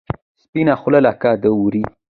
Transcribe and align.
سپینه 0.41 0.73
خوله 0.81 0.99
لکه 1.07 1.29
د 1.41 1.43
ورې. 1.61 1.83